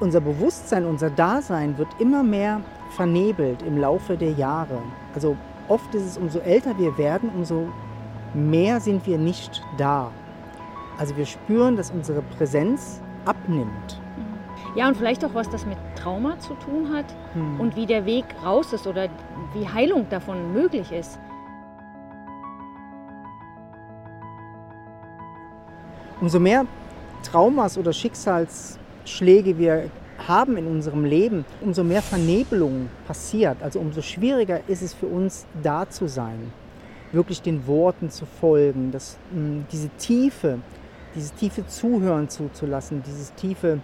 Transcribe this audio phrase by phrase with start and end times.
[0.00, 2.60] unser Bewusstsein, unser Dasein wird immer mehr
[2.90, 4.80] vernebelt im Laufe der Jahre.
[5.14, 5.36] Also
[5.68, 7.68] oft ist es, umso älter wir werden, umso
[8.34, 10.10] mehr sind wir nicht da.
[10.98, 14.00] Also wir spüren, dass unsere Präsenz abnimmt.
[14.74, 17.60] Ja, und vielleicht auch, was das mit Trauma zu tun hat hm.
[17.60, 19.08] und wie der Weg raus ist oder
[19.54, 21.18] wie Heilung davon möglich ist.
[26.20, 26.66] Umso mehr
[27.22, 27.92] Traumas oder
[29.08, 29.90] Schicksalsschläge wir
[30.26, 33.56] haben in unserem Leben, umso mehr Vernebelung passiert.
[33.62, 36.52] Also umso schwieriger ist es für uns, da zu sein,
[37.12, 40.58] wirklich den Worten zu folgen, das, hm, diese Tiefe,
[41.14, 43.80] dieses tiefe Zuhören zuzulassen, dieses tiefe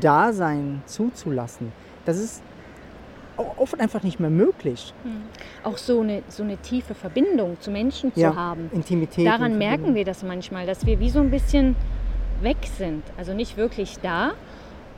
[0.00, 1.72] Dasein zuzulassen.
[2.06, 2.42] Das ist
[3.36, 4.94] oft einfach nicht mehr möglich.
[5.02, 5.22] Hm.
[5.64, 8.70] Auch so eine, so eine tiefe Verbindung zu Menschen zu ja, haben.
[8.72, 9.26] Intimität.
[9.26, 11.76] Daran merken wir das manchmal, dass wir wie so ein bisschen
[12.40, 14.32] weg sind, also nicht wirklich da.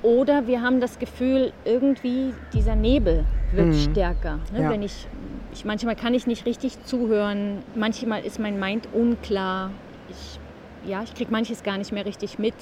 [0.07, 3.75] Oder wir haben das Gefühl, irgendwie dieser Nebel wird mhm.
[3.75, 4.39] stärker.
[4.53, 4.63] Ne?
[4.63, 4.71] Ja.
[4.71, 5.09] Wenn ich,
[5.53, 9.73] ich, manchmal kann ich nicht richtig zuhören, manchmal ist mein Mind unklar.
[10.09, 10.39] Ich,
[10.89, 12.55] ja, ich kriege manches gar nicht mehr richtig mit.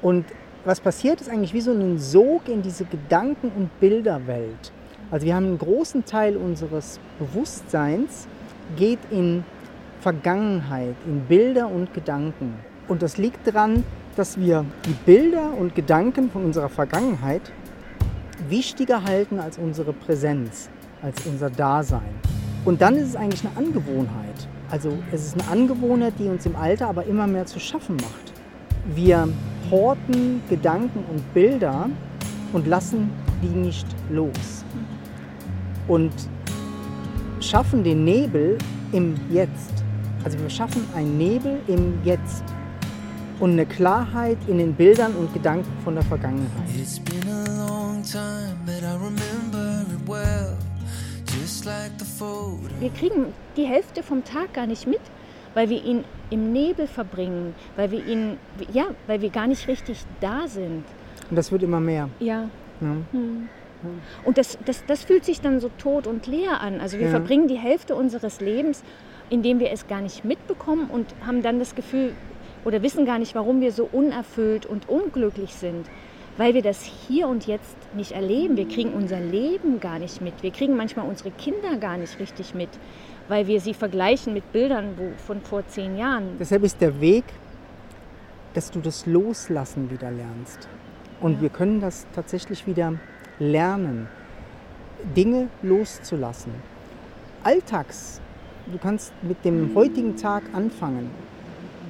[0.00, 0.24] Und
[0.64, 4.72] was passiert, ist eigentlich wie so ein Sog in diese Gedanken- und Bilderwelt.
[5.10, 8.26] Also wir haben einen großen Teil unseres Bewusstseins
[8.78, 9.44] geht in
[10.00, 12.54] Vergangenheit, in Bilder und Gedanken.
[12.88, 13.84] Und das liegt daran,
[14.16, 17.52] dass wir die Bilder und Gedanken von unserer Vergangenheit
[18.48, 20.68] wichtiger halten als unsere Präsenz,
[21.00, 22.14] als unser Dasein.
[22.64, 24.48] Und dann ist es eigentlich eine Angewohnheit.
[24.70, 28.32] Also es ist eine Angewohnheit, die uns im Alter aber immer mehr zu schaffen macht.
[28.94, 29.28] Wir
[29.70, 31.88] horten Gedanken und Bilder
[32.52, 33.10] und lassen
[33.42, 34.64] die nicht los.
[35.88, 36.12] Und
[37.40, 38.58] schaffen den Nebel
[38.92, 39.72] im Jetzt.
[40.24, 42.44] Also wir schaffen einen Nebel im Jetzt
[43.42, 46.48] und eine Klarheit in den Bildern und Gedanken von der Vergangenheit.
[52.78, 53.26] Wir kriegen
[53.56, 55.00] die Hälfte vom Tag gar nicht mit,
[55.54, 58.38] weil wir ihn im Nebel verbringen, weil wir ihn,
[58.72, 60.84] ja, weil wir gar nicht richtig da sind.
[61.28, 62.08] Und das wird immer mehr.
[62.20, 62.48] Ja.
[62.80, 62.96] ja.
[63.10, 63.48] Hm.
[64.24, 66.80] Und das, das, das fühlt sich dann so tot und leer an.
[66.80, 67.10] Also wir ja.
[67.10, 68.84] verbringen die Hälfte unseres Lebens,
[69.30, 72.12] indem wir es gar nicht mitbekommen und haben dann das Gefühl
[72.64, 75.86] oder wissen gar nicht, warum wir so unerfüllt und unglücklich sind.
[76.36, 78.56] Weil wir das hier und jetzt nicht erleben.
[78.56, 80.42] Wir kriegen unser Leben gar nicht mit.
[80.42, 82.70] Wir kriegen manchmal unsere Kinder gar nicht richtig mit
[83.28, 84.94] weil wir sie vergleichen mit Bildern
[85.26, 86.36] von vor zehn Jahren.
[86.38, 87.24] Deshalb ist der Weg,
[88.54, 90.68] dass du das Loslassen wieder lernst.
[91.20, 91.42] Und ja.
[91.42, 92.94] wir können das tatsächlich wieder
[93.38, 94.08] lernen,
[95.16, 96.52] Dinge loszulassen.
[97.42, 98.20] Alltags,
[98.70, 101.10] du kannst mit dem heutigen Tag anfangen.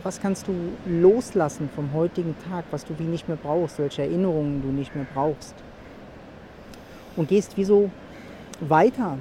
[0.04, 0.52] Was kannst du
[0.84, 5.06] loslassen vom heutigen Tag, was du wie nicht mehr brauchst, welche Erinnerungen du nicht mehr
[5.14, 5.54] brauchst?
[7.14, 7.88] Und gehst wie so
[8.58, 9.16] weiter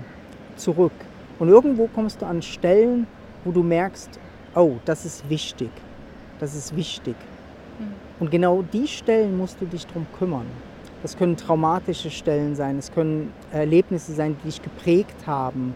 [0.55, 0.93] zurück
[1.37, 3.05] und irgendwo kommst du an Stellen,
[3.43, 4.19] wo du merkst,
[4.55, 5.69] oh, das ist wichtig.
[6.39, 7.15] Das ist wichtig.
[7.77, 7.93] Mhm.
[8.19, 10.47] Und genau die Stellen musst du dich darum kümmern.
[11.03, 15.75] Das können traumatische Stellen sein, es können Erlebnisse sein, die dich geprägt haben,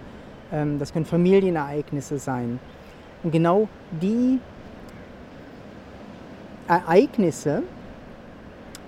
[0.51, 2.59] ähm, das können Familienereignisse sein.
[3.23, 3.67] Und genau
[4.01, 4.39] die
[6.67, 7.63] Ereignisse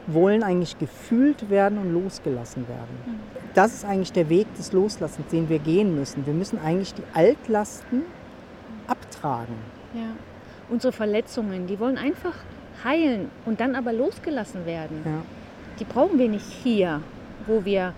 [0.07, 2.97] wollen eigentlich gefühlt werden und losgelassen werden.
[3.05, 6.27] Mhm das ist eigentlich der Weg des Loslassens, den wir gehen müssen.
[6.27, 8.03] Wir müssen eigentlich die Altlasten
[8.85, 9.55] abtragen.
[9.95, 10.11] Ja.
[10.69, 12.35] Unsere Verletzungen, die wollen einfach
[12.83, 15.01] heilen und dann aber losgelassen werden.
[15.03, 15.23] Ja.
[15.79, 17.01] Die brauchen wir nicht hier,
[17.47, 17.93] wo wir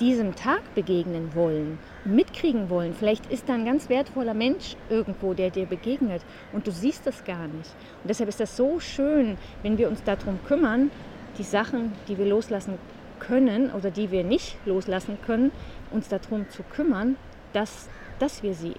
[0.00, 2.94] diesem Tag begegnen wollen, mitkriegen wollen.
[2.94, 6.22] Vielleicht ist da ein ganz wertvoller Mensch irgendwo, der dir begegnet
[6.52, 7.70] und du siehst das gar nicht.
[8.02, 10.90] Und deshalb ist das so schön, wenn wir uns darum kümmern,
[11.38, 12.78] die Sachen, die wir loslassen
[13.20, 15.52] können oder die wir nicht loslassen können,
[15.90, 17.16] uns darum zu kümmern,
[17.52, 17.88] dass,
[18.18, 18.74] dass wir sie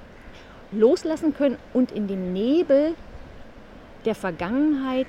[0.71, 2.95] loslassen können und in dem Nebel
[4.05, 5.07] der Vergangenheit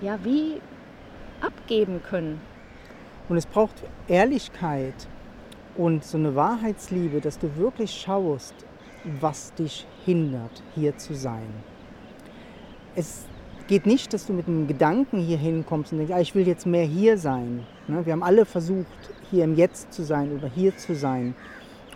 [0.00, 0.60] ja wie
[1.40, 2.40] abgeben können.
[3.28, 3.74] Und es braucht
[4.08, 4.94] Ehrlichkeit
[5.76, 8.54] und so eine Wahrheitsliebe, dass du wirklich schaust,
[9.20, 11.48] was dich hindert, hier zu sein.
[12.94, 13.26] Es
[13.66, 16.66] geht nicht, dass du mit einem Gedanken hier hinkommst und denkst, ah, ich will jetzt
[16.66, 17.66] mehr hier sein.
[17.88, 18.86] Ne, wir haben alle versucht,
[19.30, 21.34] hier im Jetzt zu sein oder hier zu sein.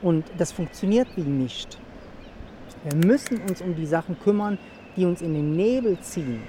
[0.03, 1.79] Und das funktioniert wie nicht.
[2.85, 4.59] Wir müssen uns um die Sachen kümmern,
[4.97, 6.43] die uns in den Nebel ziehen.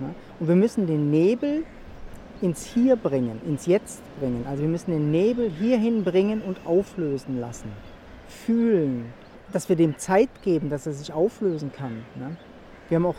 [0.00, 1.64] Ne, und wir müssen den Nebel
[2.42, 4.44] ins Hier bringen, ins Jetzt bringen.
[4.48, 7.70] Also wir müssen den Nebel hierhin bringen und auflösen lassen.
[8.28, 9.06] Fühlen,
[9.52, 12.04] dass wir dem Zeit geben, dass er sich auflösen kann.
[12.16, 12.36] Ne.
[12.88, 13.16] Wir haben auch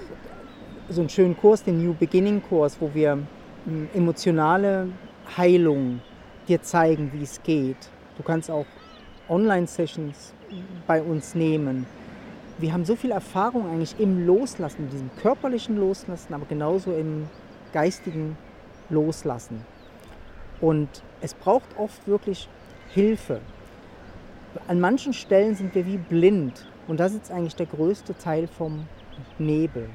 [0.90, 3.14] so einen schönen Kurs, den New Beginning Kurs, wo wir
[3.66, 4.90] hm, emotionale
[5.38, 6.02] Heilung
[6.48, 7.78] dir zeigen, wie es geht.
[8.18, 8.66] Du kannst auch
[9.30, 10.34] Online-Sessions
[10.86, 11.86] bei uns nehmen.
[12.58, 17.28] Wir haben so viel Erfahrung eigentlich im Loslassen, in diesem körperlichen Loslassen, aber genauso im
[17.72, 18.38] geistigen
[18.94, 19.66] Loslassen.
[20.62, 20.88] Und
[21.22, 22.48] es braucht oft wirklich
[22.94, 23.42] Hilfe.
[24.68, 28.88] An manchen Stellen sind wir wie blind und das ist eigentlich der größte Teil vom
[29.40, 29.90] Nebel.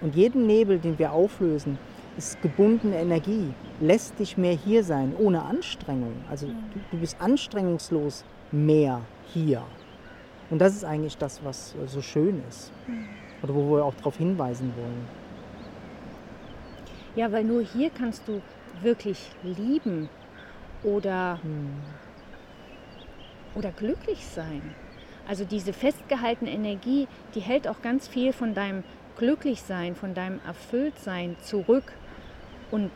[0.00, 1.78] Und jeden Nebel, den wir auflösen,
[2.16, 6.14] ist gebundene Energie, lässt dich mehr hier sein, ohne Anstrengung.
[6.30, 6.54] Also du,
[6.90, 9.02] du bist anstrengungslos mehr
[9.32, 9.62] hier.
[10.50, 12.72] Und das ist eigentlich das, was so schön ist.
[13.42, 15.25] Oder wo wir auch darauf hinweisen wollen.
[17.16, 18.42] Ja, weil nur hier kannst du
[18.82, 20.10] wirklich lieben
[20.82, 21.72] oder, hm.
[23.54, 24.74] oder glücklich sein.
[25.26, 28.84] Also diese festgehaltene Energie, die hält auch ganz viel von deinem
[29.16, 31.90] Glücklichsein, von deinem Erfülltsein zurück.
[32.70, 32.90] Und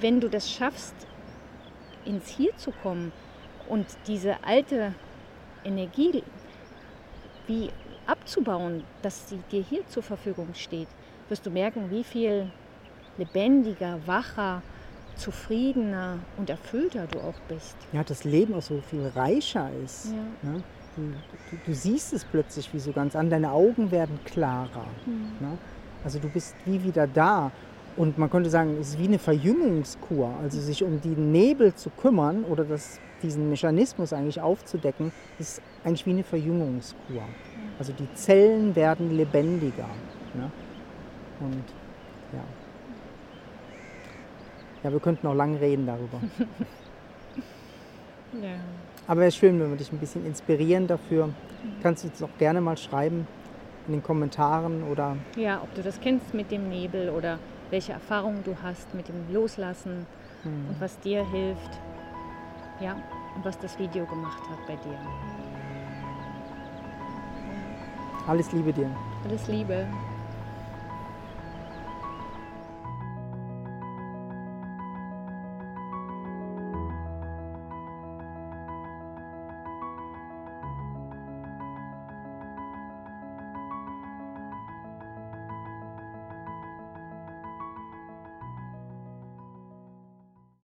[0.00, 0.94] wenn du das schaffst,
[2.04, 3.12] ins Hier zu kommen
[3.68, 4.94] und diese alte
[5.64, 6.24] Energie
[7.46, 7.70] wie
[8.06, 10.88] abzubauen, dass sie dir hier zur Verfügung steht,
[11.28, 12.50] wirst du merken, wie viel
[13.18, 14.62] lebendiger, wacher,
[15.16, 17.76] zufriedener und erfüllter du auch bist.
[17.92, 20.12] Ja, das Leben auch so viel reicher ist.
[20.42, 20.50] Ja.
[20.50, 20.62] Ne?
[20.96, 24.86] Du, du, du, siehst es plötzlich wie so ganz an, deine Augen werden klarer.
[25.06, 25.46] Mhm.
[25.46, 25.58] Ne?
[26.04, 27.52] Also du bist wie wieder da.
[27.96, 30.34] Und man könnte sagen, es ist wie eine Verjüngungskur.
[30.42, 36.06] Also sich um den Nebel zu kümmern oder das, diesen Mechanismus eigentlich aufzudecken, ist eigentlich
[36.06, 37.22] wie eine Verjüngungskur.
[37.78, 39.88] Also die Zellen werden lebendiger.
[40.34, 40.50] Ne?
[41.40, 41.64] Und
[42.32, 42.44] ja.
[44.82, 46.20] Ja, wir könnten auch lange reden darüber.
[48.42, 48.54] ja.
[49.06, 51.30] Aber es ist schön, wenn wir dich ein bisschen inspirieren dafür.
[51.82, 53.26] Kannst du uns auch gerne mal schreiben
[53.86, 55.16] in den Kommentaren oder.
[55.36, 57.38] Ja, ob du das kennst mit dem Nebel oder
[57.70, 60.06] welche Erfahrungen du hast mit dem Loslassen
[60.42, 60.68] hm.
[60.68, 61.80] und was dir hilft.
[62.80, 62.96] Ja,
[63.36, 64.98] und was das Video gemacht hat bei dir.
[68.26, 68.90] Alles Liebe dir.
[69.24, 69.86] Alles Liebe.